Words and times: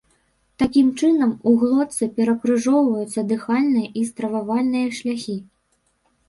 Такім 0.61 0.87
чынам, 1.01 1.33
у 1.51 1.51
глотцы 1.63 2.07
перакрыжоўваюцца 2.17 3.19
дыхальныя 3.33 3.87
і 4.01 4.07
стрававальныя 4.09 4.87
шляхі. 5.03 5.37